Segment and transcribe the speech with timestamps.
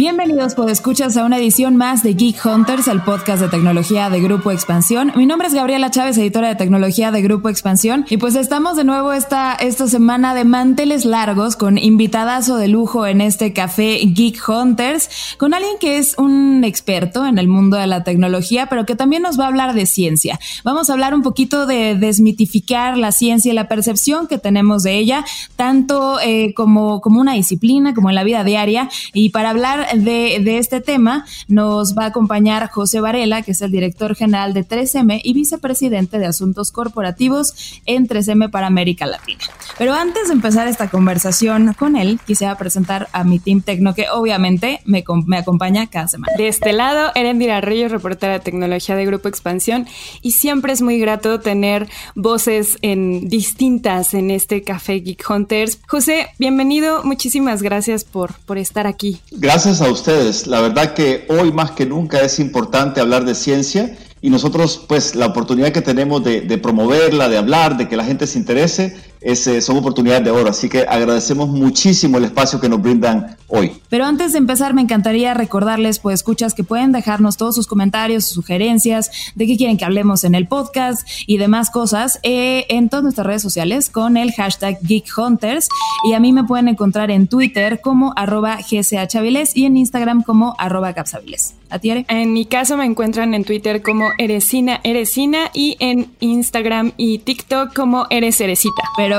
[0.00, 4.18] Bienvenidos, pues escuchas a una edición más de Geek Hunters, el podcast de tecnología de
[4.22, 5.12] Grupo Expansión.
[5.14, 8.84] Mi nombre es Gabriela Chávez, editora de tecnología de Grupo Expansión, y pues estamos de
[8.84, 14.40] nuevo esta, esta semana de manteles largos con invitadazo de lujo en este café Geek
[14.48, 18.96] Hunters, con alguien que es un experto en el mundo de la tecnología, pero que
[18.96, 20.40] también nos va a hablar de ciencia.
[20.64, 24.94] Vamos a hablar un poquito de desmitificar la ciencia y la percepción que tenemos de
[24.94, 29.89] ella, tanto eh, como, como una disciplina, como en la vida diaria, y para hablar
[29.94, 34.66] de, este tema nos va a acompañar José Varela, que es el director general de
[34.66, 39.44] 3M y vicepresidente de Asuntos Corporativos en 3M para América Latina.
[39.78, 44.06] Pero antes de empezar esta conversación con él, quisiera presentar a mi team tecno que
[44.10, 46.32] obviamente me, me acompaña cada semana.
[46.36, 49.86] De este lado, Erendira Reyes, reportera de tecnología de Grupo Expansión,
[50.22, 55.78] y siempre es muy grato tener voces en distintas en este Café Geek Hunters.
[55.88, 59.20] José, bienvenido, muchísimas gracias por, por estar aquí.
[59.30, 60.46] Gracias a ustedes.
[60.46, 65.14] La verdad que hoy más que nunca es importante hablar de ciencia y nosotros pues
[65.14, 69.64] la oportunidad que tenemos de, promoverla, de hablar, de que la gente se interese, es,
[69.64, 70.50] son oportunidades de oro.
[70.50, 73.72] Así que agradecemos muchísimo el espacio que nos brindan hoy.
[73.88, 78.24] Pero antes de empezar me encantaría recordarles, pues escuchas, que pueden dejarnos todos sus comentarios,
[78.24, 82.88] sus sugerencias, de qué quieren que hablemos en el podcast y demás cosas eh, en
[82.88, 85.68] todas nuestras redes sociales con el hashtag GeekHunters.
[86.08, 90.54] Y a mí me pueden encontrar en Twitter como arroba gchaviles y en Instagram como
[90.58, 91.54] arroba capsaviles.
[91.70, 96.92] ¿A ti, En mi caso me encuentran en Twitter como Eresina Eresina y en Instagram
[96.96, 98.82] y TikTok como Eres Eresita.
[98.96, 99.09] Pero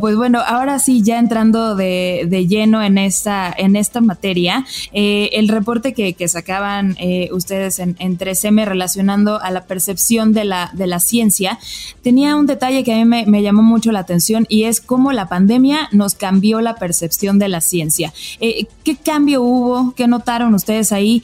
[0.00, 5.30] pues bueno, ahora sí, ya entrando de, de lleno en esta, en esta materia, eh,
[5.32, 10.70] el reporte que, sacaban eh, ustedes en, en 3M relacionando a la percepción de la,
[10.72, 11.58] de la ciencia,
[12.02, 15.12] tenía un detalle que a mí me, me llamó mucho la atención y es cómo
[15.12, 18.12] la pandemia nos cambió la percepción de la ciencia.
[18.40, 19.94] Eh, ¿Qué cambio hubo?
[19.94, 21.22] ¿Qué notaron ustedes ahí?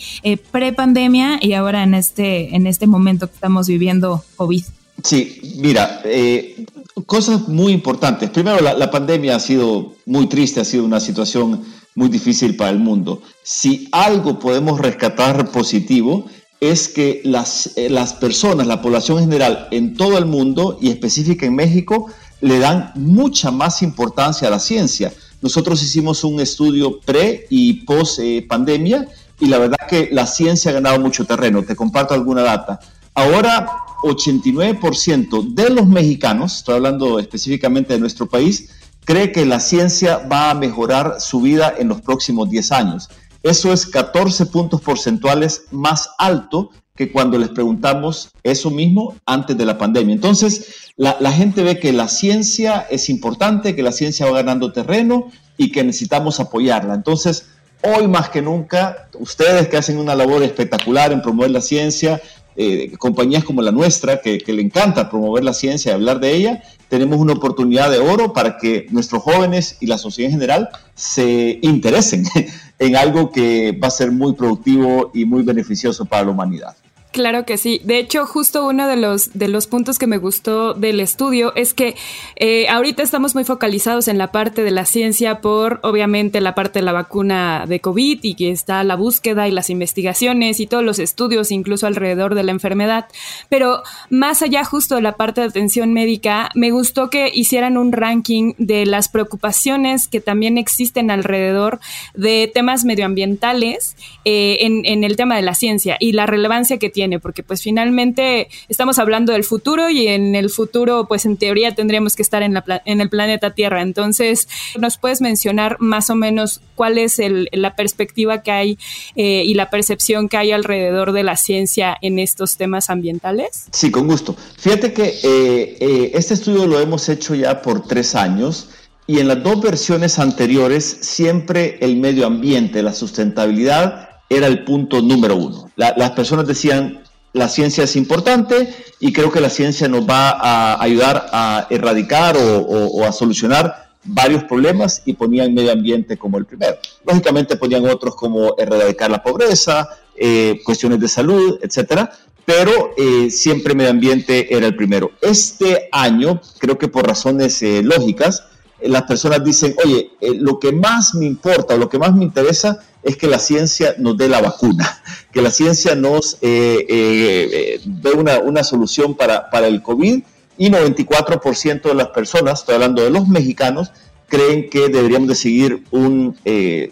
[0.50, 4.65] pre pandemia y ahora en este, en este momento que estamos viviendo COVID?
[5.03, 6.65] Sí, mira, eh,
[7.06, 8.31] cosas muy importantes.
[8.31, 12.78] Primero, la, pandemia ha sido muy triste, ha sido una situación muy difícil para el
[12.78, 13.22] mundo.
[13.43, 16.27] Si algo podemos rescatar positivo,
[16.60, 20.91] es que las, eh, las personas, la población en general en todo el mundo y
[20.91, 22.06] específica en México,
[22.41, 25.12] le dan mucha más importancia a la ciencia.
[25.43, 29.09] Nosotros hicimos un estudio pre y post eh, pandemia
[29.39, 31.62] y la verdad que la ciencia ha ganado mucho terreno.
[31.62, 32.78] Te comparto alguna data.
[33.15, 33.66] Ahora,
[34.03, 38.71] 89% de los mexicanos, estoy hablando específicamente de nuestro país,
[39.05, 43.09] cree que la ciencia va a mejorar su vida en los próximos 10 años.
[43.43, 49.65] Eso es 14 puntos porcentuales más alto que cuando les preguntamos eso mismo antes de
[49.65, 50.15] la pandemia.
[50.15, 54.72] Entonces, la, la, gente ve que la ciencia es importante, que la ciencia va ganando
[54.72, 56.93] terreno y que necesitamos apoyarla.
[56.93, 57.47] Entonces,
[57.83, 62.21] Hoy más que nunca, ustedes que hacen una labor espectacular en promover la ciencia,
[62.56, 66.62] eh, compañías como la nuestra, que, le encanta promover la ciencia y hablar de ella,
[66.88, 71.59] tenemos una oportunidad de oro para que nuestros jóvenes y la sociedad en general se
[71.62, 72.25] interesen
[72.78, 76.77] en algo que va a ser muy productivo y muy beneficioso para la humanidad.
[77.12, 77.81] Claro que sí.
[77.82, 81.75] De hecho, justo uno de los, de los puntos que me gustó del estudio es
[81.75, 81.97] que
[82.37, 86.78] eh, ahorita estamos muy focalizados en la parte de la ciencia por, obviamente, la parte
[86.78, 90.84] de la vacuna de COVID y que está la búsqueda y las investigaciones y todos
[90.84, 93.06] los estudios, incluso alrededor de la enfermedad.
[93.48, 97.91] Pero más allá justo de la parte de atención médica, me gustó que hicieran un
[97.91, 101.81] ranking de las preocupaciones que también existen alrededor
[102.15, 106.88] de temas medioambientales eh, en, en el tema de la ciencia y la relevancia que
[106.88, 111.75] tiene porque pues finalmente estamos hablando del futuro y en el futuro pues en teoría
[111.75, 113.83] tendríamos que estar en, la, en el planeta Tierra.
[113.83, 117.21] Entonces, ¿nos puedes mencionar más o menos cuál es
[117.53, 118.78] la perspectiva que hay
[119.16, 123.66] eh, y la percepción que hay alrededor de la ciencia en estos temas ambientales?
[123.72, 124.36] Sí, con gusto.
[124.59, 128.71] Fíjate que eh, eh, este estudio lo hemos hecho ya por tres años.
[129.07, 135.03] Y en las dos versiones anteriores, siempre el medio ambiente, la sustentabilidad era el punto
[135.03, 135.71] número uno.
[135.77, 140.82] las personas decían, la ciencia es importante y creo que la ciencia nos va a
[140.82, 146.77] ayudar a erradicar o, a solucionar varios problemas y ponían medio ambiente como el primero.
[147.04, 152.10] Lógicamente ponían otros como erradicar la pobreza, eh, cuestiones de salud, etcétera,
[152.44, 155.10] pero eh, siempre medio ambiente era el primero.
[155.21, 158.44] Este año, creo que por razones eh, lógicas,
[158.82, 162.78] las personas dicen, oye, lo que más me importa o lo que más me interesa
[163.03, 167.80] es que la ciencia nos dé la vacuna, que la ciencia nos dé
[168.16, 170.22] una, una, solución para, para el COVID
[170.59, 173.92] y 94% de las personas, estoy hablando de los mexicanos,
[174.28, 176.36] creen que deberíamos de seguir un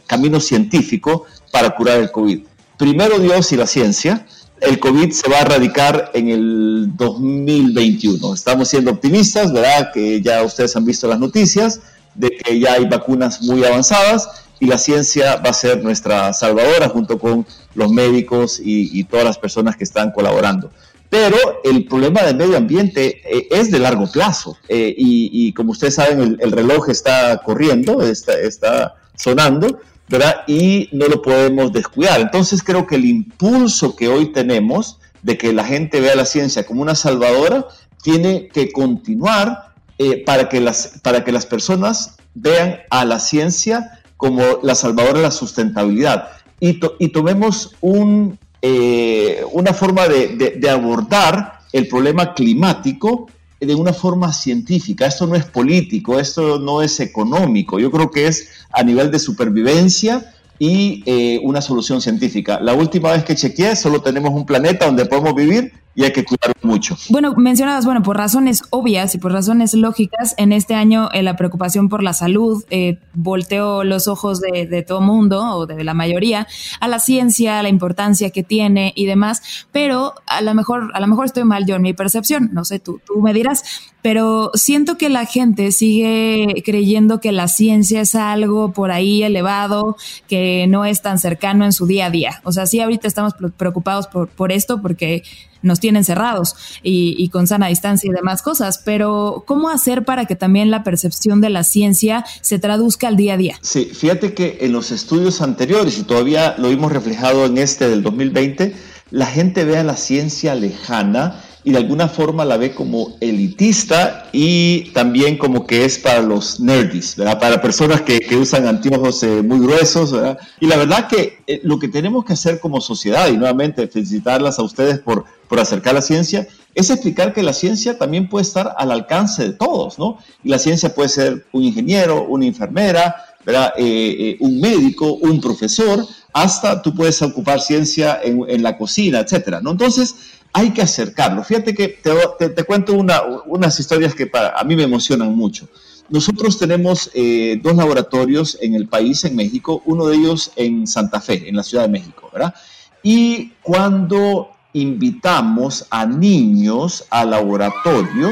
[0.06, 2.44] camino científico para curar el COVID.
[2.78, 4.26] Primero Dios y la ciencia,
[4.60, 8.34] el COVID se va a erradicar en el 2021.
[8.34, 9.90] Estamos siendo optimistas, ¿verdad?
[9.92, 11.80] Que ya ustedes han visto las noticias
[12.14, 14.28] de que ya hay vacunas muy avanzadas
[14.60, 19.38] y la ciencia va a ser nuestra salvadora junto con los médicos y, todas las
[19.38, 20.70] personas que están colaborando.
[21.10, 25.94] Pero el problema del medio ambiente eh, es de largo plazo eh, y, como ustedes
[25.94, 30.42] saben, el, reloj está corriendo, está, está sonando ¿verdad?
[30.46, 32.20] Y no lo podemos descuidar.
[32.20, 36.64] Entonces creo que el impulso que hoy tenemos de que la gente vea la ciencia
[36.64, 37.66] como una salvadora
[38.02, 44.00] tiene que continuar eh, para, que las, para que las personas vean a la ciencia
[44.16, 46.30] como la salvadora de la sustentabilidad.
[46.60, 53.28] Y, y tomemos un, eh, una forma de, de abordar el problema climático
[53.60, 55.06] de una forma científica.
[55.06, 57.78] Esto no es político, esto no es económico.
[57.78, 62.60] Yo creo que es a nivel de supervivencia y eh, una solución científica.
[62.60, 66.24] La última vez que chequeé, solo tenemos un planeta donde podemos vivir y hay que
[66.24, 66.96] cuidarlo mucho.
[67.08, 71.34] Bueno, mencionabas, bueno, por razones obvias y por razones lógicas, en este año eh, la
[71.34, 75.94] preocupación por la salud eh, volteó los ojos de, de todo mundo o de la
[75.94, 76.46] mayoría
[76.78, 81.00] a la ciencia, a la importancia que tiene y demás, pero a lo mejor, a
[81.00, 83.64] lo mejor estoy mal yo en mi percepción, no sé, tú, tú me dirás,
[84.00, 89.96] pero siento que la gente sigue creyendo que la ciencia es algo por ahí elevado,
[90.28, 92.40] que no es tan cercano en su día a día.
[92.44, 95.24] O sea, sí, ahorita estamos preocupados por esto porque
[95.62, 100.36] nos tienen cerrados y, con sana distancia y demás cosas, pero ¿cómo hacer para que
[100.36, 103.58] también la percepción de la ciencia se traduzca al día a día?
[103.60, 108.02] Sí, fíjate que en los estudios anteriores, y todavía lo vimos reflejado en este del
[108.02, 108.74] 2020,
[109.10, 114.28] la gente ve a la ciencia lejana y de alguna forma la ve como elitista
[114.32, 117.38] y también como que es para los nerds, ¿verdad?
[117.38, 120.12] para personas que, usan anteojos eh, muy gruesos.
[120.12, 120.38] ¿verdad?
[120.60, 124.58] Y la verdad que eh, lo que tenemos que hacer como sociedad, y nuevamente felicitarlas
[124.58, 128.74] a ustedes por, por acercar la ciencia, es explicar que la ciencia también puede estar
[128.76, 130.18] al alcance de todos, ¿no?
[130.44, 133.72] Y la ciencia puede ser un ingeniero, una enfermera, ¿verdad?
[133.76, 139.60] Eh, un médico, un profesor, hasta tú puedes ocupar ciencia en, en la cocina, etcétera,
[139.60, 139.72] ¿no?
[139.72, 140.14] Entonces,
[140.52, 141.44] hay que acercarlo.
[141.44, 145.68] Fíjate que te, cuento unas historias que para, a mí me emocionan mucho.
[146.08, 151.20] Nosotros tenemos eh, dos laboratorios en el país, en México, uno de ellos en Santa
[151.20, 152.54] Fe, en la Ciudad de México, ¿verdad?
[153.02, 158.30] Y cuando invitamos a niños al laboratorio,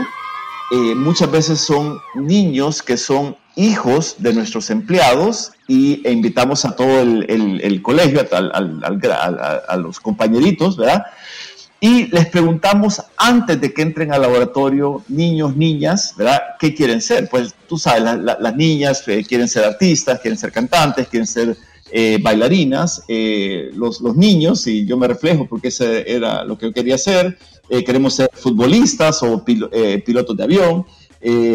[0.70, 6.76] eh, muchas veces son niños que son hijos de nuestros empleados y e invitamos a
[6.76, 11.04] todo el, colegio, a los compañeritos, ¿verdad?
[11.80, 16.40] y les preguntamos antes de que entren al laboratorio, niños, niñas, ¿verdad?
[16.58, 17.28] ¿Qué quieren ser?
[17.28, 21.56] Pues tú sabes, las niñas eh, quieren ser artistas, quieren ser cantantes, quieren ser
[21.90, 26.72] eh, bailarinas, eh, los, niños, y yo me reflejo porque ese era lo que yo
[26.72, 27.38] quería ser,
[27.68, 30.86] queremos ser futbolistas o pilotos de avión.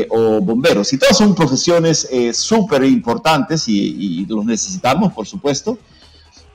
[0.10, 0.92] o bomberos.
[0.92, 5.78] Y todas son profesiones súper importantes y los necesitamos, por supuesto.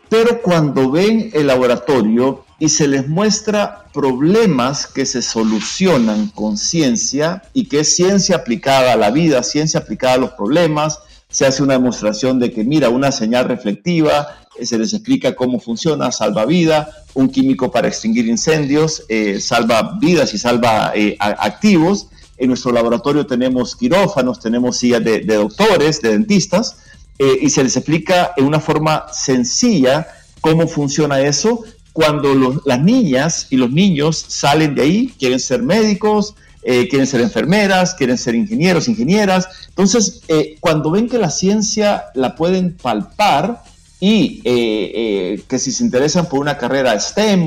[0.08, 7.42] Pero cuando ven el laboratorio y se les muestra problemas que se solucionan con ciencia
[7.52, 11.00] y que es ciencia aplicada a la vida, ciencia aplicada a los problemas,
[11.36, 15.60] se hace una demostración de que, mira, una señal reflectiva, eh, se les explica cómo
[15.60, 22.06] funciona, salva vida, un químico para extinguir incendios, eh, salva vidas y salva eh, activos.
[22.38, 26.78] En nuestro laboratorio tenemos quirófanos, tenemos sillas de, doctores, de dentistas,
[27.18, 30.06] y se les explica en una forma sencilla
[30.40, 36.34] cómo funciona eso cuando las niñas y los niños salen de ahí, quieren ser médicos,
[36.68, 39.48] eh, quieren ser enfermeras, quieren ser ingenieros, ingenieras.
[39.68, 43.62] Entonces, eh, cuando ven que la ciencia la pueden palpar
[44.00, 47.46] y eh, que si se interesan por una carrera STEM,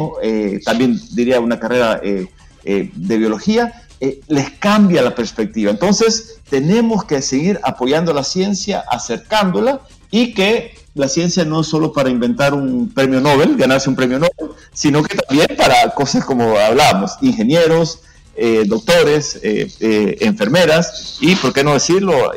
[0.64, 5.70] también diría una carrera de biología, les cambia la perspectiva.
[5.70, 11.92] Entonces, tenemos que seguir apoyando la ciencia, acercándola y que la ciencia no es solo
[11.92, 16.58] para inventar un premio Nobel, ganarse un premio Nobel, sino que también para cosas como
[16.58, 18.00] hablábamos, ingenieros,
[18.42, 22.32] eh, doctores, eh, eh, enfermeras y, por qué no decirlo,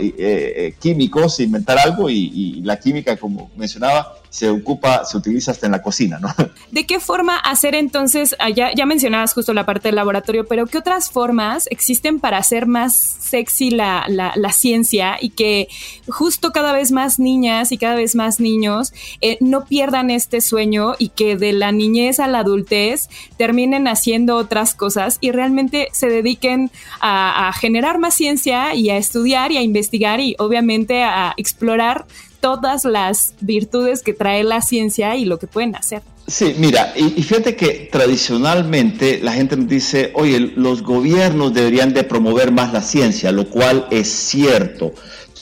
[0.81, 5.83] químicos, inventar algo y, la química, como mencionaba, se ocupa, se utiliza hasta en la
[5.83, 6.29] cocina, ¿no?
[6.71, 10.67] ¿De qué forma hacer entonces, ah, ya, ya mencionabas justo la parte del laboratorio, pero
[10.67, 15.69] qué otras formas existen para hacer más sexy la, la, ciencia y que
[16.09, 20.95] justo cada vez más niñas y cada vez más niños eh, no pierdan este sueño
[20.99, 26.09] y que de la niñez a la adultez terminen haciendo otras cosas y realmente se
[26.09, 26.71] dediquen
[27.01, 32.07] a, a generar más ciencia y a estudiar y a investigar y obviamente a explorar
[32.43, 36.03] todas las virtudes que trae la ciencia y lo que pueden hacer.
[36.27, 42.03] Sí, mira, y, fíjate que tradicionalmente la gente me dice, oye, los gobiernos deberían de
[42.03, 44.93] promover más la ciencia, lo cual es cierto,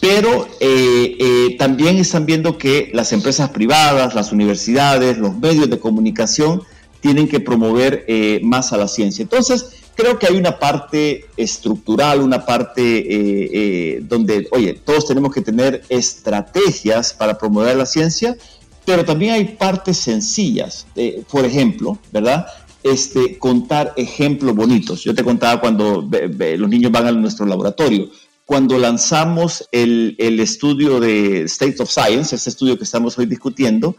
[0.01, 5.79] pero eh, eh, también están viendo que las empresas privadas, las universidades, los medios de
[5.79, 6.63] comunicación
[7.01, 9.23] tienen que promover eh, más a la ciencia.
[9.23, 15.33] Entonces, creo que hay una parte estructural, una parte eh, eh, donde, oye, todos tenemos
[15.33, 18.37] que tener estrategias para promover la ciencia,
[18.85, 20.87] pero también hay partes sencillas.
[20.97, 22.47] Eh, por ejemplo, ¿verdad?
[22.83, 25.05] Este, contar ejemplos bonitos.
[25.05, 28.09] Yo te contaba cuando los niños van a nuestro laboratorio.
[28.47, 33.97] Cuando lanzamos el, el estudio de State of Science, este estudio que estamos hoy discutiendo,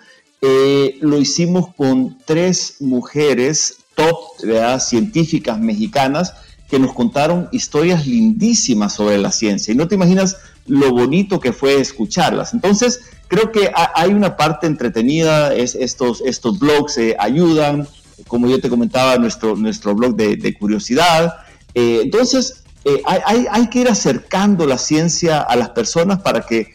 [1.00, 6.34] lo hicimos con tres mujeres top científicas mexicanas
[6.72, 9.74] que nos contaron historias lindísimas sobre la ciencia.
[9.74, 12.54] Y no te imaginas lo bonito que fue escucharlas.
[12.54, 17.88] Entonces, creo que hay una parte entretenida, es, estos, estos blogs eh, ayudan,
[18.28, 21.34] como yo te comentaba, nuestro, nuestro blog de, curiosidad.
[21.74, 26.74] Eh, entonces, eh, hay, hay, que ir acercando la ciencia a las personas para que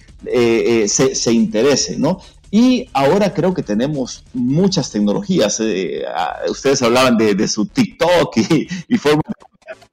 [0.88, 2.20] se, se interesen, ¿no?
[2.56, 5.60] Y ahora creo que tenemos muchas tecnologías.
[5.60, 6.06] Eh,
[6.48, 9.24] ustedes hablaban de, su TikTok y, y formas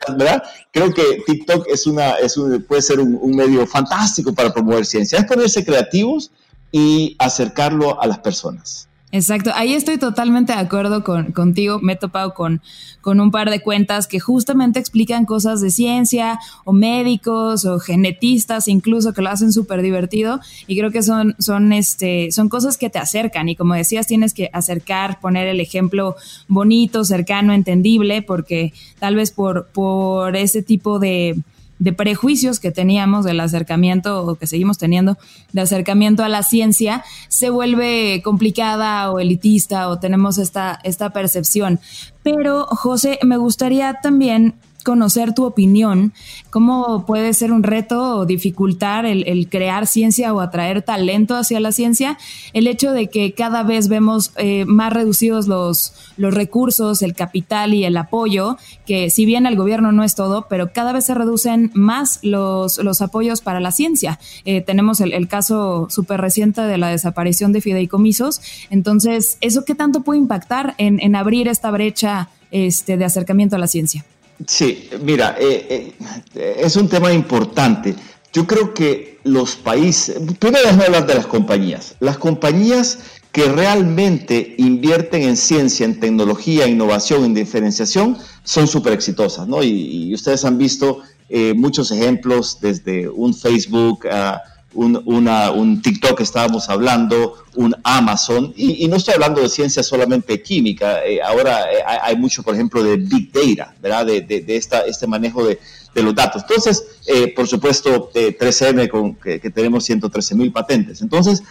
[0.08, 0.42] ¿verdad?
[0.72, 5.20] Creo que TikTok es una, es puede ser un, medio fantástico para promover ciencia.
[5.20, 6.32] Es ponerse creativos
[6.72, 8.88] y acercarlo a las personas.
[9.14, 11.78] Exacto, ahí estoy totalmente de acuerdo con, contigo.
[11.80, 12.64] Me he topado con,
[13.00, 18.68] con un par de cuentas que justamente explican cosas de ciencia o médicos o genetistas
[18.68, 20.40] incluso que lo hacen súper divertido.
[20.66, 23.50] Y creo que son, son, este, son cosas que te acercan.
[23.50, 26.16] Y como decías tienes que acercar, poner el ejemplo
[26.48, 31.36] bonito, cercano, entendible porque tal vez por, por ese tipo de
[31.84, 35.18] de prejuicios que teníamos del acercamiento o que seguimos teniendo
[35.52, 41.82] de acercamiento a la ciencia se vuelve complicada o elitista o tenemos esta, esta percepción.
[42.24, 46.14] Pero, José, me gustaría también conocer tu opinión,
[46.50, 51.72] cómo puede ser un reto o dificultar el, crear ciencia o atraer talento hacia la
[51.72, 52.18] ciencia,
[52.54, 57.86] el hecho de que cada vez vemos eh, más reducidos los, recursos, el capital y
[57.86, 61.72] el apoyo, que si bien el gobierno no es todo, pero cada vez se reducen
[61.74, 64.20] más los, apoyos para la ciencia.
[64.46, 70.02] Eh, tenemos el, caso súper reciente de la desaparición de fideicomisos, entonces, ¿eso qué tanto
[70.02, 74.06] puede impactar en, en abrir esta brecha este, de acercamiento a la ciencia?
[74.48, 75.94] Sí, mira, eh,
[76.36, 77.96] eh, es un tema importante.
[78.34, 81.96] Yo creo que los países, primero déjame hablar de las compañías.
[82.00, 83.00] Las compañías
[83.32, 89.64] que realmente invierten en ciencia, en tecnología, innovación, en diferenciación, son súper exitosas, ¿no?
[89.64, 94.42] Y, ustedes han visto eh, muchos ejemplos desde un Facebook a
[94.74, 99.84] un, una, un TikTok que estábamos hablando, un Amazon, y, no estoy hablando de ciencia
[99.84, 104.06] solamente química, eh, ahora eh, hay, mucho, por ejemplo, de Big Data, ¿verdad?
[104.06, 105.60] De, de, esta, este manejo de,
[105.94, 106.44] de, los datos.
[106.44, 111.02] Entonces, eh, por supuesto, 3M, con, que, tenemos 113 mil patentes.
[111.02, 111.44] Entonces,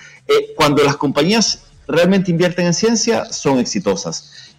[0.56, 4.54] cuando las compañías realmente invierten en ciencia, son exitosas.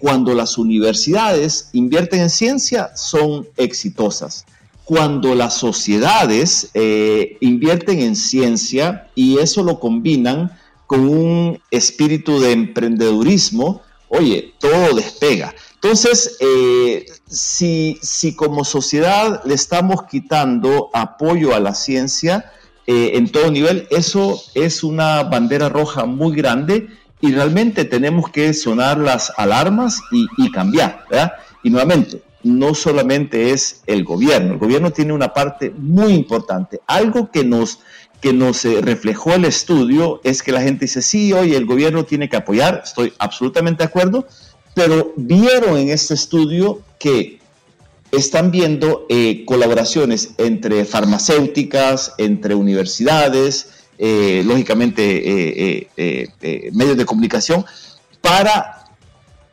[0.00, 4.44] cuando las universidades invierten en ciencia, son exitosas
[4.84, 10.52] cuando las sociedades eh, invierten en ciencia y eso lo combinan
[10.86, 15.54] con un espíritu de emprendedurismo, oye, todo despega.
[15.74, 22.52] Entonces, eh, si, si, como sociedad le estamos quitando apoyo a la ciencia
[22.86, 26.88] eh, en todo nivel, eso es una bandera roja muy grande
[27.20, 31.32] y realmente tenemos que sonar las alarmas y, y cambiar, ¿verdad?
[31.62, 36.80] Y nuevamente, no solamente es el gobierno, el gobierno tiene una parte muy importante.
[36.86, 37.80] Algo que nos,
[38.20, 42.04] que nos eh, reflejó el estudio es que la gente dice, sí, oye, el gobierno
[42.04, 44.26] tiene que apoyar, estoy absolutamente de acuerdo,
[44.74, 47.40] pero vieron en este estudio que
[48.12, 55.88] están viendo eh, colaboraciones entre farmacéuticas, entre universidades, eh, lógicamente
[56.72, 57.64] medios de comunicación,
[58.20, 58.84] para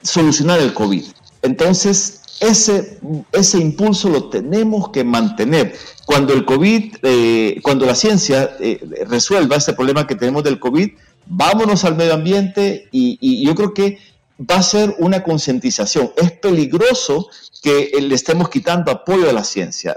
[0.01, 1.03] solucionar el COVID.
[1.41, 2.99] Entonces, ese,
[3.31, 5.75] ese impulso lo tenemos que mantener.
[6.05, 10.89] Cuando el COVID, eh, cuando la ciencia eh, resuelva este problema que tenemos del COVID,
[11.27, 13.99] vámonos al medio ambiente y, yo creo que
[14.39, 16.11] va a ser una concientización.
[16.17, 17.29] Es peligroso
[17.61, 19.95] que le estemos quitando apoyo a la ciencia.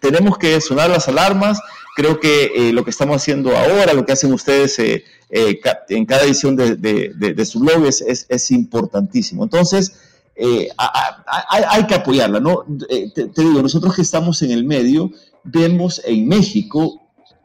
[0.00, 1.60] tenemos que sonar las alarmas.
[1.94, 6.06] Creo que eh, lo que estamos haciendo ahora, lo que hacen ustedes eh, eh, en
[6.06, 9.44] cada edición de, su blog es, importantísimo.
[9.44, 9.92] Entonces,
[10.36, 12.40] hay, que apoyarla.
[12.40, 12.64] ¿no?
[12.88, 15.10] te digo, nosotros que estamos en el medio,
[15.44, 17.02] vemos en México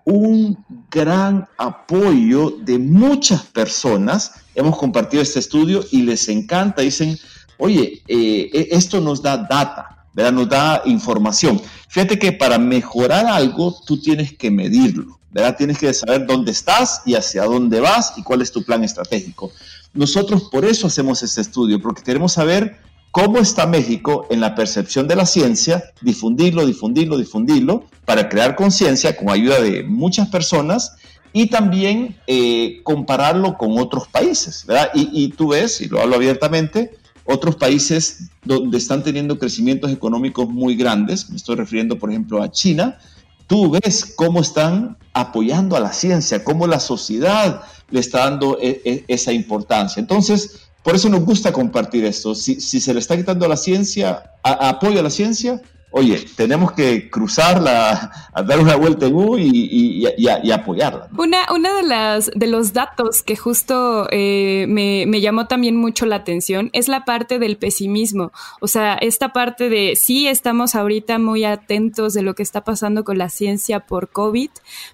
[0.08, 0.58] un
[0.90, 4.32] gran apoyo de muchas personas.
[4.56, 6.82] Hemos compartido este estudio y les encanta.
[6.82, 7.20] Dicen,
[7.58, 10.32] oye, eh, e-, esto nos da data, ¿verdad?
[10.32, 11.62] nos da información.
[11.90, 15.58] Fíjate que para mejorar algo tú tienes que medirlo, ¿verdad?
[15.58, 19.52] Tienes que saber dónde estás y hacia dónde vas y cuál es tu plan estratégico.
[19.98, 22.78] Nosotros por eso hacemos este estudio, porque queremos saber
[23.10, 29.18] cómo está México en la percepción de la ciencia, difundirlo, difundirlo, difundirlo, para crear conciencia
[29.18, 30.98] con ayuda de muchas personas
[31.34, 34.92] y también eh, compararlo con otros países, ¿verdad?
[34.94, 40.76] Y, tú ves, y lo hablo abiertamente, otros países donde están teniendo crecimientos económicos muy
[40.76, 43.00] grandes, me estoy refiriendo por ejemplo a China,
[43.48, 48.82] tú ves cómo están apoyando a la ciencia, cómo la sociedad le está dando e,
[48.84, 50.00] e, esa importancia.
[50.00, 52.34] Entonces, por eso nos gusta compartir esto.
[52.34, 55.62] Si, se le está quitando a la ciencia, apoyo a la ciencia,
[55.98, 58.12] oye, tenemos que cruzarla,
[58.46, 60.06] dar una vuelta en U y,
[60.52, 61.10] apoyarla.
[61.18, 66.06] Una, una de las de los datos que justo eh, me, me, llamó también mucho
[66.06, 68.32] la atención es la parte del pesimismo.
[68.62, 73.04] O sea, esta parte de sí estamos ahorita muy atentos de lo que está pasando
[73.04, 74.50] con la ciencia por COVID,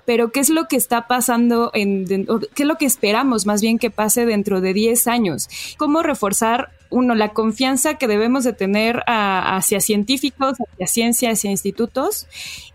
[0.06, 3.78] pero ¿qué es lo que está pasando en, qué es lo que esperamos más bien
[3.80, 5.50] que pase dentro de 10 años?
[5.78, 12.28] ¿Cómo reforzar uno, la confianza que debemos de tener hacia científicos, hacia ciencia, hacia institutos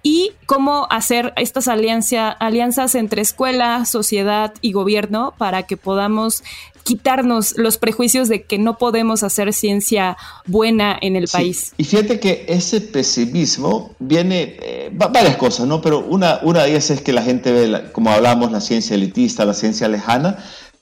[0.03, 6.43] y cómo hacer estas alianzas entre escuela, sociedad y gobierno para que podamos
[6.83, 11.75] quitarnos los prejuicios de que no podemos hacer ciencia buena en el país.
[11.77, 15.83] Y fíjate que ese pesimismo viene, eh, varias cosas, ¿no?
[15.83, 19.45] Pero una, una de ellas es que la gente ve, como hablamos, la ciencia elitista,
[19.45, 20.39] la ciencia lejana,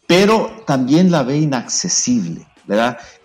[0.06, 2.46] pero también la ve inaccesible,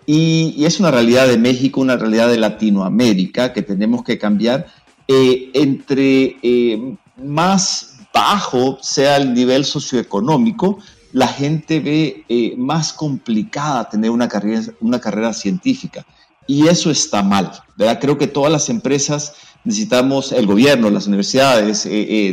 [0.06, 4.66] Y, es una realidad de México, una realidad de Latinoamérica que tenemos que cambiar.
[5.08, 10.78] Eh, entre eh, más bajo sea el nivel socioeconómico,
[11.12, 16.06] la gente ve eh, más complicada tener una carrera, científica.
[16.46, 17.52] Y eso está mal.
[18.00, 21.88] Creo que todas las empresas necesitamos, el gobierno, las universidades,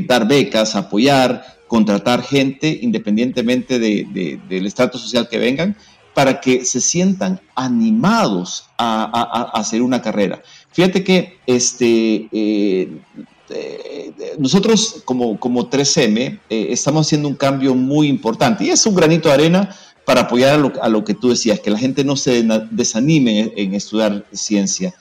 [0.08, 5.78] dar becas, apoyar, contratar gente independientemente del estrato social que vengan,
[6.14, 10.42] para que se sientan animados a, hacer una carrera.
[10.72, 12.92] Fíjate que este, eh,
[13.50, 18.96] eh, nosotros como, como 3M eh, estamos haciendo un cambio muy importante y es un
[18.96, 22.44] granito de arena para apoyar a lo, que tú decías, que la gente no se
[22.72, 24.94] desanime en estudiar ciencia.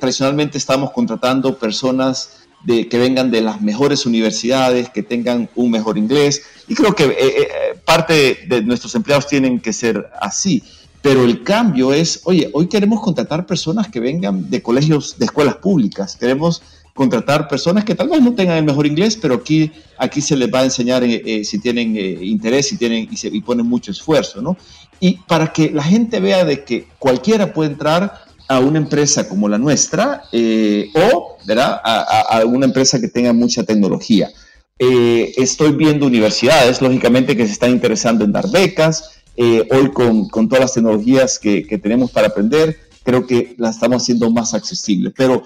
[0.00, 5.98] tradicionalmente estamos contratando personas de, que vengan de las mejores universidades, que tengan un mejor
[5.98, 6.42] inglés.
[6.68, 7.48] Y creo que eh, eh,
[7.84, 10.62] parte de nuestros empleados tienen que ser así.
[11.02, 15.56] Pero el cambio es, oye, hoy queremos contratar personas que vengan de colegios, de escuelas
[15.56, 16.16] públicas.
[16.16, 20.36] Queremos contratar personas que tal vez no tengan el mejor inglés, pero aquí, aquí se
[20.36, 23.90] les va a enseñar eh, si tienen interés si tienen, y, se, y ponen mucho
[23.90, 24.58] esfuerzo, ¿no?
[24.98, 29.48] Y para que la gente vea de que cualquiera puede entrar a una empresa como
[29.48, 31.80] la nuestra eh, o ¿verdad?
[31.84, 34.28] A, una empresa que tenga mucha tecnología.
[34.76, 39.22] Eh, estoy viendo universidades, lógicamente, que se están interesando en dar becas.
[39.36, 43.70] Eh, hoy con, con, todas las tecnologías que, que, tenemos para aprender, creo que la
[43.70, 45.44] estamos haciendo más accesible, pero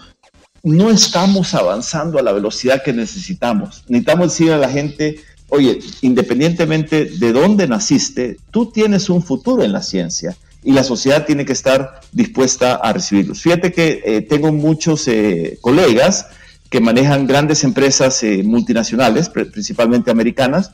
[0.62, 3.84] no estamos avanzando a la velocidad que necesitamos.
[3.86, 9.72] Necesitamos decir a la gente, oye, independientemente de dónde naciste, tú tienes un futuro en
[9.72, 10.34] la ciencia
[10.64, 13.42] y la sociedad tiene que estar dispuesta a recibirlos.
[13.42, 16.26] Fíjate que eh, tengo muchos eh, colegas
[16.70, 20.72] que manejan grandes empresas eh, multinacionales, principalmente americanas,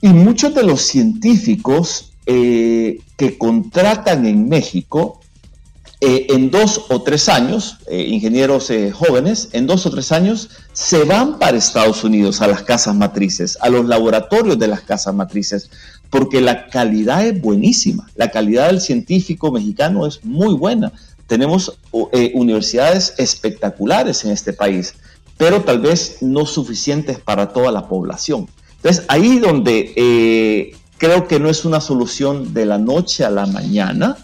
[0.00, 5.20] y muchos de los científicos que contratan en México
[6.00, 10.50] eh, en dos o tres años, eh, ingenieros eh, jóvenes, en dos o tres años
[10.74, 15.14] se van para Estados Unidos a las casas matrices, a los laboratorios de las casas
[15.14, 15.70] matrices,
[16.10, 20.92] porque la calidad es buenísima, la calidad del científico mexicano es muy buena.
[21.26, 21.76] Tenemos
[22.34, 24.94] universidades espectaculares en este país,
[25.36, 28.46] pero tal vez no suficientes para toda la población.
[28.76, 34.16] Entonces, ahí donde creo que no es una solución de la noche a la mañana,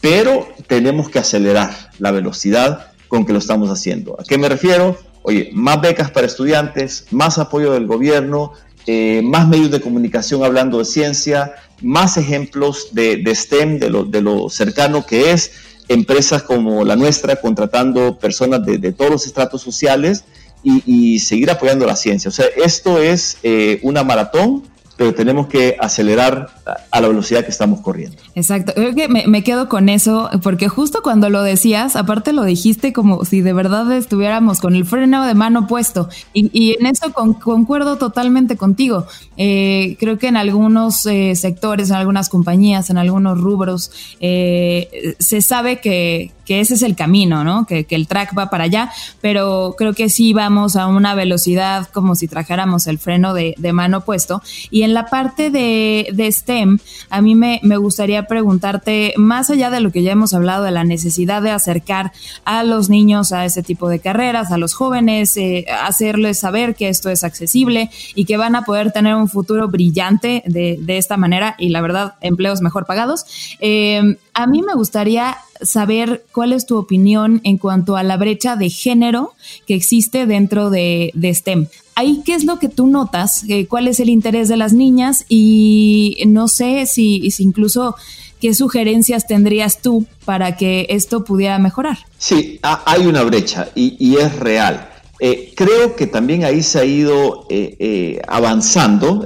[0.00, 4.16] pero tenemos que acelerar la velocidad con que lo estamos haciendo.
[4.20, 4.98] ¿A qué me refiero?
[5.22, 8.52] Oye, más becas para estudiantes, más apoyo del gobierno,
[8.86, 15.04] eh, más medios de comunicación hablando de ciencia, más ejemplos de, STEM, de lo, cercano
[15.04, 15.50] que es,
[15.88, 20.24] empresas como la nuestra contratando personas de, todos los estratos sociales
[20.62, 22.28] y, seguir apoyando la ciencia.
[22.28, 24.62] O sea, esto es eh, una maratón
[24.96, 26.48] pero tenemos que acelerar
[26.90, 28.16] a la velocidad que estamos corriendo.
[28.34, 32.92] Exacto, creo que me, quedo con eso, porque justo cuando lo decías, aparte lo dijiste
[32.92, 37.96] como si de verdad estuviéramos con el freno de mano puesto, y, en eso concuerdo
[37.96, 39.06] totalmente contigo.
[39.36, 45.40] Eh, creo que en algunos eh, sectores, en algunas compañías, en algunos rubros, eh, se
[45.42, 47.66] sabe que, que ese es el camino, ¿no?
[47.66, 52.14] Que, el track va para allá, pero creo que sí vamos a una velocidad como
[52.14, 54.42] si trajéramos el freno de, mano puesto.
[54.70, 56.78] Y en la parte de, STEM,
[57.10, 60.84] a mí me, gustaría preguntarte, más allá de lo que ya hemos hablado, de la
[60.84, 62.12] necesidad de acercar
[62.44, 66.88] a los niños a ese tipo de carreras, a los jóvenes, eh, hacerles saber que
[66.88, 71.56] esto es accesible y que van a poder tener un futuro brillante de, esta manera
[71.58, 73.24] y la verdad, empleos mejor pagados.
[73.60, 78.56] Eh, a mí me gustaría saber cuál es tu opinión en cuanto a la brecha
[78.56, 79.32] de género
[79.66, 81.66] que existe dentro de, STEM.
[81.94, 83.44] Ahí, ¿qué es lo que tú notas?
[83.48, 85.24] Eh, ¿Cuál es el interés de las niñas?
[85.28, 87.96] Y no sé si, incluso
[88.40, 91.98] qué sugerencias tendrías tú para que esto pudiera mejorar.
[92.18, 94.90] Sí, hay una brecha y, es real.
[95.18, 99.24] Eh, creo que también ahí se ha ido eh, avanzando.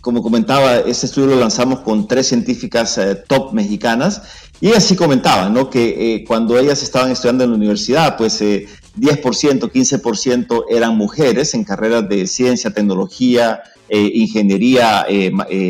[0.00, 4.22] Como comentaba, este estudio lo lanzamos con tres científicas top mexicanas
[4.62, 5.68] y así comentaban, ¿no?
[5.68, 8.64] Que eh, cuando ellas estaban estudiando en la universidad, pues 10%,
[8.96, 15.04] eh, 15% eran mujeres en carreras de ciencia, tecnología, eh, ingeniería,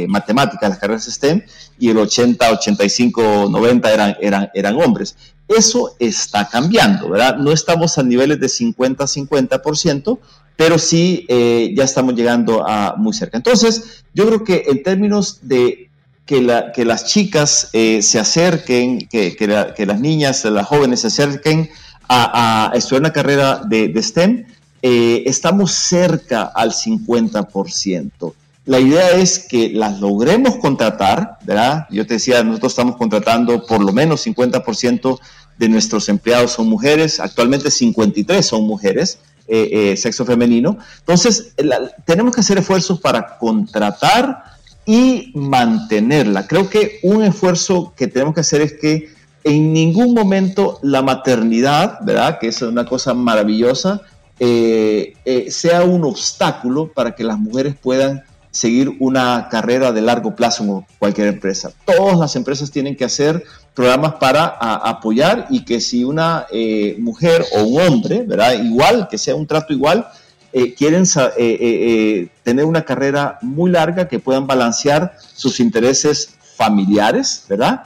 [0.09, 1.41] matemáticas, las carreras STEM,
[1.79, 5.17] y el 80, 85, 90 eran, eran, eran hombres.
[5.49, 7.37] Eso está cambiando, ¿verdad?
[7.37, 10.19] No estamos a niveles de 50, 50%,
[10.57, 11.27] pero sí
[11.75, 13.37] ya estamos llegando a muy cerca.
[13.37, 15.91] Entonces, yo creo que en términos de
[16.27, 19.37] que, las chicas eh, se acerquen, que,
[19.87, 21.71] las niñas, las jóvenes se acerquen
[22.09, 24.47] a, estudiar una carrera de, STEM,
[24.83, 28.35] eh, estamos cerca al 50%.
[28.65, 31.87] La idea es que las logremos contratar, ¿verdad?
[31.91, 35.19] Yo te decía, nosotros estamos contratando por lo menos 50%
[35.59, 40.79] de nuestros empleados son mujeres, actualmente 53 son mujeres, eh, sexo femenino.
[41.01, 41.55] Entonces,
[42.05, 44.45] tenemos que hacer esfuerzos para contratar
[44.87, 46.47] y mantenerla.
[46.47, 49.13] Creo que un esfuerzo que tenemos que hacer es que
[49.45, 52.39] en ningún momento la maternidad, ¿verdad?
[52.39, 54.03] Que es una cosa maravillosa,
[54.39, 60.37] eh, eh, sea un obstáculo para que las mujeres puedan seguir una carrera de largo
[60.37, 61.73] plazo en cualquier empresa.
[61.85, 63.43] Todas las empresas tienen que hacer
[63.75, 68.63] programas para apoyar y que si una eh, mujer o un hombre, ¿verdad?
[68.63, 70.07] Igual, que sea un trato igual,
[70.53, 71.05] eh, quieren
[71.39, 77.85] eh, tener una carrera muy larga que puedan balancear sus intereses familiares, ¿verdad?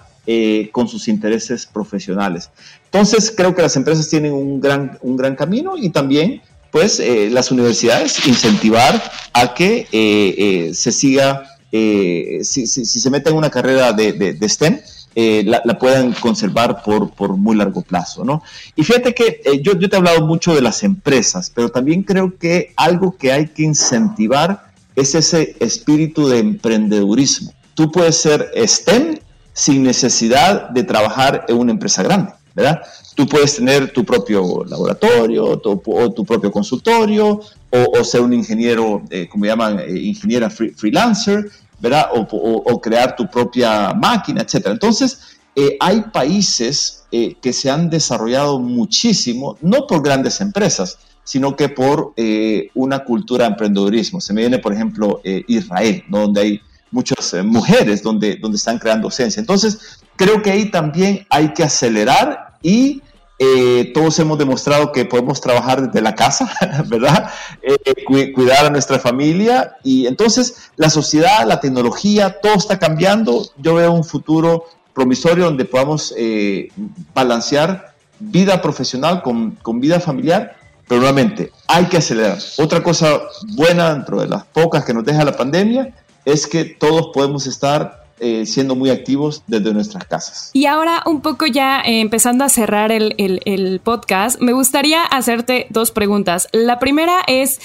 [0.72, 2.50] con sus intereses profesionales.
[2.87, 6.42] Entonces, creo que las empresas tienen un gran, un gran camino y también,
[6.77, 14.12] pues, las universidades incentivar a que se siga, si, se mete en una carrera de,
[14.12, 14.81] de STEM,
[15.19, 18.43] eh, la, puedan conservar por, por, muy largo plazo, ¿no?
[18.75, 22.03] Y fíjate que eh, yo, yo te he hablado mucho de las empresas, pero también
[22.03, 27.55] creo que algo que hay que incentivar es ese espíritu de emprendedurismo.
[27.73, 29.17] Tú puedes ser STEM
[29.55, 32.83] sin necesidad de trabajar en una empresa grande, ¿verdad?
[33.16, 39.02] Tú puedes tener tu propio laboratorio tu, o tu propio consultorio o, ser un ingeniero,
[39.11, 41.50] eh, como llaman, ingeniera freelancer,
[41.81, 42.09] ¿verdad?
[42.14, 44.66] O, crear tu propia máquina, etc.
[44.66, 51.57] Entonces, eh, hay países eh, que se han desarrollado muchísimo, no por grandes empresas, sino
[51.57, 54.20] que por eh, una cultura de emprendedurismo.
[54.20, 59.40] Se me viene, por ejemplo, Israel, donde hay muchas mujeres donde, donde están creando ciencia.
[59.40, 63.02] Entonces, creo que ahí también hay que acelerar y
[63.38, 66.51] eh, todos hemos demostrado que podemos trabajar desde la casa,
[66.87, 67.31] ¿verdad?
[67.62, 73.46] Eh, cuidar a nuestra familia y entonces la sociedad, la tecnología, todo está cambiando.
[73.59, 76.68] Yo veo un futuro promisorio donde podamos eh,
[77.14, 80.57] balancear vida profesional con, con vida familiar,
[80.88, 82.38] pero nuevamente hay que acelerar.
[82.57, 83.20] Otra cosa
[83.55, 85.92] buena dentro de las pocas que nos deja la pandemia
[86.25, 90.50] es que todos podemos estar eh, siendo muy activos desde nuestras casas.
[90.52, 95.66] Y ahora un poco ya eh, empezando a cerrar el, el podcast, me gustaría hacerte
[95.70, 96.48] dos preguntas.
[96.52, 97.61] La primera es...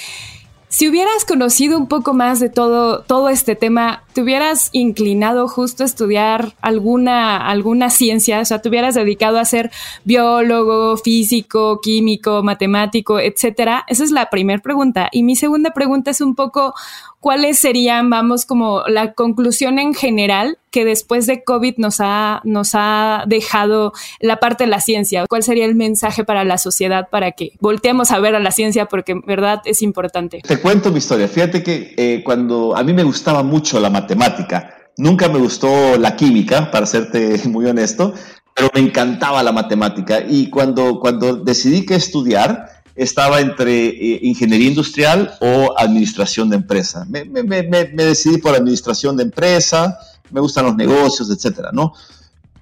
[0.74, 5.84] Si hubieras conocido un poco más de todo, todo este tema, ¿te hubieras inclinado justo
[5.84, 8.40] a estudiar alguna, alguna ciencia?
[8.40, 9.70] O sea, ¿te hubieras dedicado a ser
[10.06, 13.84] biólogo, físico, químico, matemático, etcétera?
[13.90, 15.10] Esa es la primera pregunta.
[15.12, 16.74] Y mi segunda pregunta es un poco,
[17.22, 22.72] ¿cuáles serían, vamos, como la conclusión en general que después de COVID nos ha, nos
[22.74, 25.26] ha dejado la parte de la ciencia?
[25.30, 28.88] ¿Cuál sería el mensaje para la sociedad para que volteemos a ver a la ciencia
[28.88, 30.42] porque en verdad es importante?
[30.46, 31.28] Te cuento mi historia.
[31.28, 36.16] Fíjate que eh, cuando a mí me gustaba mucho la matemática, nunca me gustó la
[36.16, 38.14] química, para serte muy honesto,
[38.56, 40.24] pero me encantaba la matemática.
[40.28, 47.06] Y cuando, cuando decidí que estudiar, estaba entre eh, ingeniería industrial o administración de empresa.
[47.10, 49.98] Me, me, me, me, decidí por administración de empresa,
[50.30, 51.94] me gustan los negocios, etcétera, ¿no?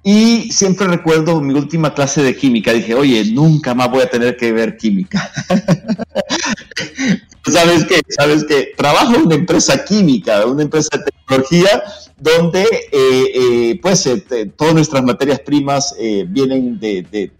[0.02, 4.36] Y siempre recuerdo mi última clase de química, dije, oye, nunca más voy a tener
[4.36, 5.30] que ver química.
[7.46, 8.00] ¿Sabes qué?
[8.08, 8.72] ¿Sabes qué?
[8.76, 11.82] Trabajo en una empresa química, una empresa de tecnología,
[12.16, 14.08] donde eh, eh, pues
[14.56, 15.94] todas nuestras materias primas
[16.28, 17.30] vienen de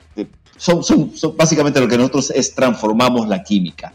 [0.61, 3.95] son, básicamente lo que nosotros es transformamos la química.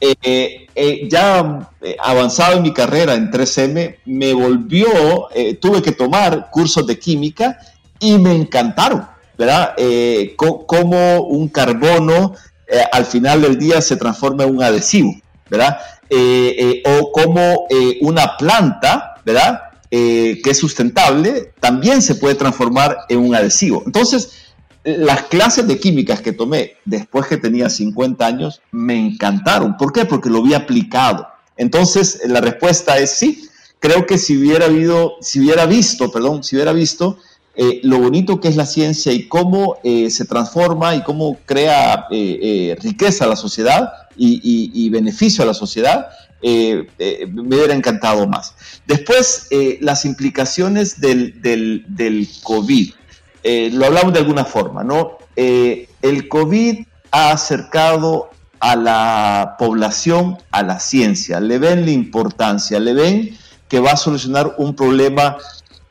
[0.00, 4.88] Eh, eh, ya eh, avanzado en mi carrera en 3M, me volvió,
[5.60, 7.58] tuve que tomar cursos de química
[7.98, 9.06] y me encantaron,
[9.38, 9.74] ¿verdad?
[10.36, 12.34] cómo un carbono
[12.92, 15.14] al final del día se transforma en un adhesivo,
[15.48, 15.78] ¿verdad?
[16.86, 17.66] o cómo
[18.00, 19.60] una planta, ¿verdad?
[19.90, 23.82] que es sustentable, también se puede transformar en un adhesivo.
[23.84, 24.49] Entonces,
[24.84, 29.76] las clases de químicas que tomé después que tenía 50 años me encantaron.
[29.76, 30.04] ¿Por qué?
[30.04, 31.26] Porque lo vi aplicado.
[31.56, 33.48] Entonces, la respuesta es sí.
[33.78, 37.18] Creo que si hubiera habido, si hubiera visto, perdón, si hubiera visto
[37.54, 42.06] eh, lo bonito que es la ciencia y cómo eh, se transforma y cómo crea
[42.10, 46.08] eh, riqueza a la sociedad y, beneficio a la sociedad,
[46.42, 48.54] me hubiera encantado más.
[48.86, 49.48] Después,
[49.80, 52.92] las implicaciones del, del, del COVID.
[53.42, 55.18] Eh, lo hablamos de alguna forma, ¿no?
[55.36, 62.78] Eh, el COVID ha acercado a la población a la ciencia, le ven la importancia,
[62.78, 65.38] le ven que va a solucionar un problema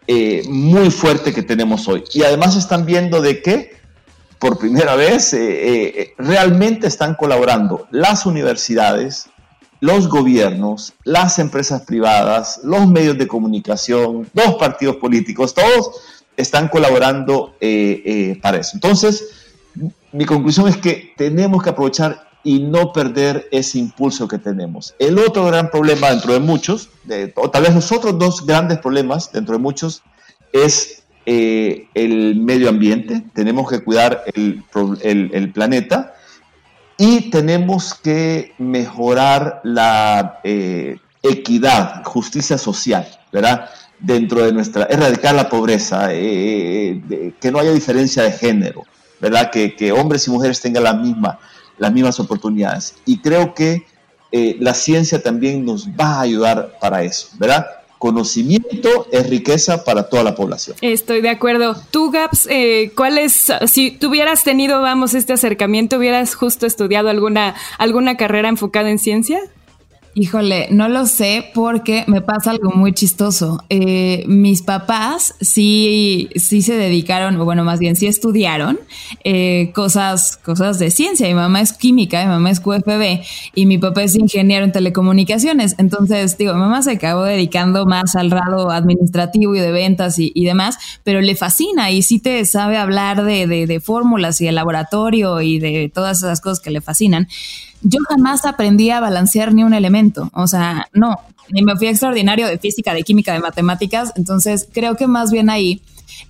[0.05, 2.03] eh, muy fuerte que tenemos hoy.
[2.13, 3.79] Y además están viendo de que
[4.37, 5.35] por primera vez
[6.17, 9.29] realmente están colaborando las universidades,
[9.81, 15.91] los gobiernos, las empresas privadas, los medios de comunicación, los partidos políticos, todos
[16.39, 18.71] están colaborando eh, eh, para eso.
[18.75, 19.51] Entonces,
[20.11, 24.95] mi conclusión es que tenemos que aprovechar y no perder ese impulso que tenemos.
[24.99, 26.89] El otro gran problema dentro de muchos,
[27.35, 30.01] o tal vez los otros dos grandes problemas dentro de muchos,
[30.53, 33.21] es eh, el medio ambiente.
[33.33, 34.63] Tenemos que cuidar el,
[35.01, 36.15] el, planeta
[36.97, 40.39] y tenemos que mejorar la
[41.21, 43.69] equidad, justicia social, ¿verdad?
[43.99, 48.83] Dentro de nuestra, erradicar la pobreza, eh, eh, que no haya diferencia de género,
[49.19, 49.51] ¿verdad?
[49.51, 51.39] Que, que, hombres y mujeres tengan la misma,
[51.77, 52.95] las mismas oportunidades.
[53.05, 53.85] Y creo que
[54.31, 57.65] eh, la ciencia también nos va a ayudar para eso, ¿verdad?
[57.97, 60.77] Conocimiento es riqueza para toda la población.
[60.79, 61.75] Estoy de acuerdo.
[61.91, 62.47] Tú, Gaps,
[62.95, 68.89] ¿cuál es, si tuvieras tenido, vamos, este acercamiento, hubieras justo estudiado alguna, alguna carrera enfocada
[68.89, 69.41] en ciencia?
[70.19, 73.63] Híjole, no lo sé porque me pasa algo muy chistoso.
[73.69, 78.81] Eh, mis papás sí, sí se dedicaron, o bueno, más bien sí estudiaron
[79.23, 81.25] eh, cosas, cosas de ciencia.
[81.25, 83.23] Mi mamá es química, mi mamá es QFB
[83.55, 85.75] y mi papá es ingeniero en telecomunicaciones.
[85.77, 90.43] Entonces, digo, mi mamá se acabó dedicando más al lado administrativo y de ventas y,
[90.43, 94.51] demás, pero le fascina y sí te sabe hablar de, de, de fórmulas y de
[94.51, 97.29] laboratorio y de todas esas cosas que le fascinan
[97.81, 101.17] yo jamás aprendí a balancear ni un elemento, o sea, no,
[101.49, 105.49] ni me fui extraordinario de física, de química, de matemáticas, entonces creo que más bien
[105.49, 105.81] ahí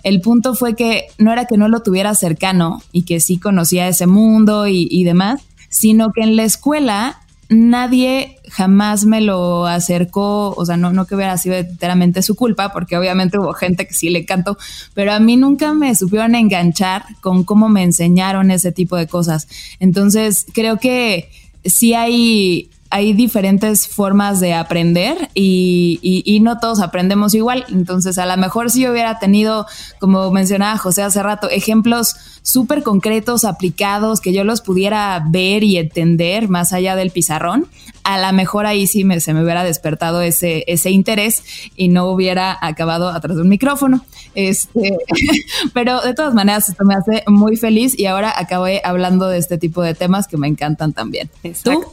[0.03, 3.87] el punto fue que no era que no lo tuviera cercano y que sí conocía
[3.87, 10.51] ese mundo y, y demás, sino que en la escuela nadie jamás me lo acercó,
[10.51, 13.93] o sea, no, no que hubiera sido enteramente su culpa, porque obviamente hubo gente que
[13.93, 14.57] sí le encantó,
[14.93, 19.47] pero a mí nunca me supieron enganchar con cómo me enseñaron ese tipo de cosas.
[19.79, 21.31] Entonces, creo que
[21.65, 27.65] sí hay hay diferentes formas de aprender y, y, no todos aprendemos igual.
[27.69, 29.67] Entonces, a lo mejor si yo hubiera tenido,
[29.99, 35.77] como mencionaba José hace rato, ejemplos súper concretos, aplicados, que yo los pudiera ver y
[35.77, 37.67] entender más allá del pizarrón,
[38.03, 41.43] a lo mejor ahí sí me, se me hubiera despertado ese, ese interés
[41.75, 44.03] y no hubiera acabado atrás de un micrófono.
[44.33, 44.97] Este,
[45.73, 49.59] pero de todas maneras, esto me hace muy feliz y ahora acabé hablando de este
[49.59, 51.29] tipo de temas que me encantan también.
[51.63, 51.85] ¿Tú?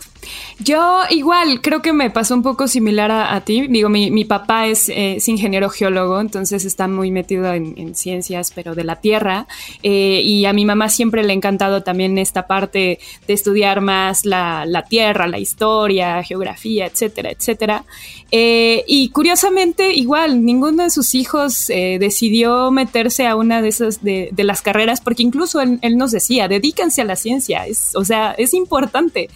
[0.58, 3.66] Yo igual, creo que me pasó un poco similar a, ti.
[3.68, 4.88] Digo, mi, papá es,
[5.28, 9.46] ingeniero geólogo, entonces está muy metido en, ciencias, pero de la tierra.
[9.82, 14.24] Eh, y a mi mamá siempre le ha encantado también esta parte de estudiar más
[14.24, 17.84] la, tierra, la historia, geografía, etcétera, etcétera.
[18.30, 24.02] Eh, y curiosamente, igual, ninguno de sus hijos eh, decidió meterse a una de esas
[24.02, 28.04] de, las carreras, porque incluso él, él, nos decía, dedícanse a la ciencia, es, o
[28.04, 29.28] sea, es importante.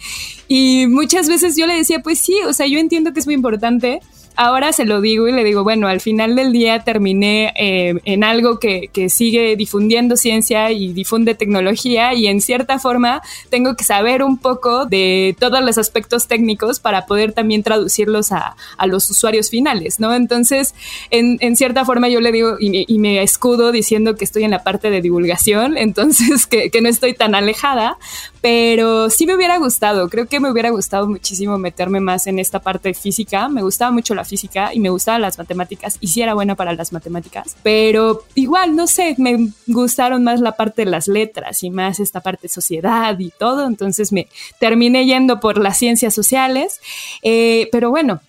[0.53, 3.35] Y muchas veces yo le decía, pues sí, o sea, yo entiendo que es muy
[3.35, 4.01] importante,
[4.35, 8.25] ahora se lo digo y le digo, bueno, al final del día terminé eh, en
[8.25, 14.23] algo que, sigue difundiendo ciencia y difunde tecnología y en cierta forma tengo que saber
[14.23, 20.01] un poco de todos los aspectos técnicos para poder también traducirlos a, los usuarios finales,
[20.01, 20.13] ¿no?
[20.13, 20.75] Entonces,
[21.11, 24.89] en, cierta forma yo le digo y, me escudo diciendo que estoy en la parte
[24.89, 27.97] de divulgación, entonces que, que no estoy tan alejada,
[28.41, 32.59] pero sí me hubiera gustado, creo que me hubiera gustado muchísimo meterme más en esta
[32.59, 36.33] parte física, me gustaba mucho la física y me gustaban las matemáticas y sí era
[36.33, 41.07] buena para las matemáticas, pero igual, no sé, me gustaron más la parte de las
[41.07, 44.27] letras y más esta parte de sociedad y todo, entonces me
[44.59, 46.81] terminé yendo por las ciencias sociales,
[47.21, 48.21] eh, pero bueno,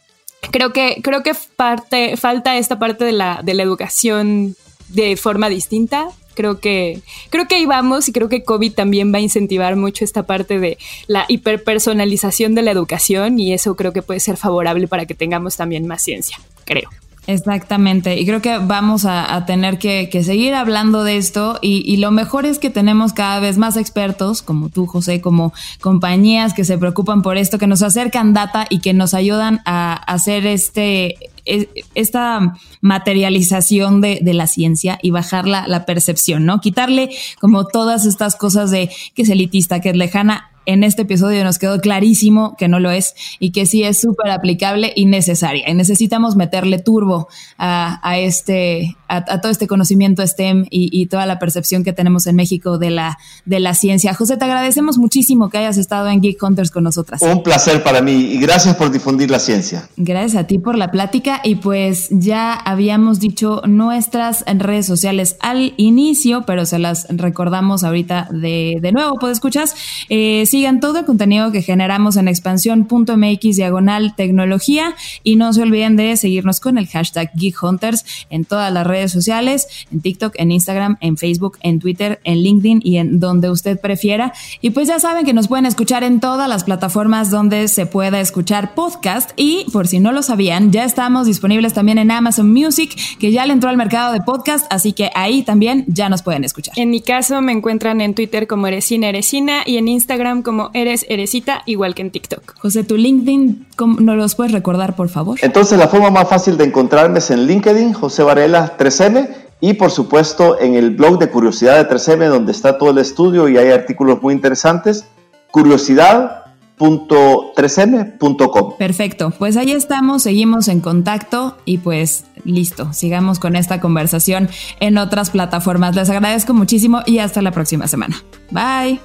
[0.51, 4.57] creo que, creo que parte, falta esta parte de la, de la educación
[4.88, 9.18] de forma distinta, creo que creo que ahí vamos y creo que COVID también va
[9.18, 14.03] a incentivar mucho esta parte de la hiperpersonalización de la educación y eso creo que
[14.03, 16.88] puede ser favorable para que tengamos también más ciencia, creo.
[17.29, 22.47] Exactamente, y creo que vamos a, tener que, seguir hablando de esto y, lo mejor
[22.47, 27.23] es que tenemos cada vez más expertos, como tú, José, como compañías que se preocupan
[27.23, 34.00] por esto, que nos acercan data y que nos ayudan a hacer este esta materialización
[34.00, 36.61] de, la ciencia y bajar la, percepción, ¿no?
[36.61, 41.42] Quitarle como todas estas cosas de que es elitista, que es lejana, en este episodio
[41.44, 45.68] nos quedó clarísimo que no lo es y que sí es súper aplicable y necesaria.
[45.68, 47.28] Y necesitamos meterle turbo
[47.59, 52.79] a, este, a, todo este conocimiento STEM y, toda la percepción que tenemos en México
[52.79, 54.14] de la, de la ciencia.
[54.14, 57.20] José, te agradecemos muchísimo que hayas estado en Geek Hunters con nosotras.
[57.20, 59.88] Un placer para mí y gracias por difundir la ciencia.
[59.96, 65.75] Gracias a ti por la plática y pues ya habíamos dicho nuestras redes sociales al
[65.77, 69.18] inicio, pero se las recordamos ahorita de, de nuevo.
[69.18, 69.75] ¿Puedes escuchas?
[70.09, 74.94] Eh, sigan todo el contenido que generamos en expansión.mx diagonal tecnología
[75.25, 79.02] y no se olviden de seguirnos con el hashtag Geek Hunters en todas las redes
[79.11, 83.81] sociales, en TikTok, en Instagram, en Facebook, en Twitter, en LinkedIn y en donde usted
[83.81, 84.33] prefiera.
[84.61, 88.21] Y pues ya saben que nos pueden escuchar en todas las plataformas donde se pueda
[88.21, 92.97] escuchar podcast y por si no lo sabían, ya estamos disponibles también en Amazon Music,
[93.19, 96.45] que ya le entró al mercado de podcast, así que ahí también ya nos pueden
[96.45, 96.75] escuchar.
[96.77, 101.07] En mi caso me encuentran en Twitter como Eresina Eresina y en Instagram como Eres
[101.09, 102.59] Eresita, igual que en TikTok.
[102.59, 103.67] José, tu LinkedIn,
[103.99, 105.38] ¿no los puedes recordar, por favor?
[105.43, 109.28] Entonces, la forma más fácil de encontrarme es en LinkedIn, José Varela 3M,
[109.61, 113.48] y por supuesto en el blog de Curiosidad de 3M, donde está todo el estudio
[113.48, 115.05] y hay artículos muy interesantes.
[115.50, 116.42] Curiosidad
[116.78, 118.76] 3m.com.
[118.76, 124.50] Perfecto, pues ahí estamos, seguimos en contacto y pues listo, sigamos con esta conversación
[124.81, 125.94] en otras plataformas.
[125.94, 128.16] Les agradezco muchísimo y hasta la próxima semana.
[128.50, 129.00] Bye.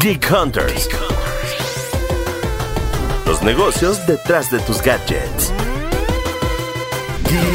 [0.00, 0.88] Geek Hunters.
[3.26, 5.53] Los negocios detrás de tus gadgets.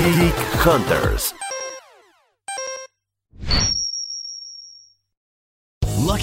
[0.10, 0.34] Geek
[0.66, 1.39] Hunters.